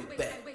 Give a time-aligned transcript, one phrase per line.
[0.00, 0.49] everything.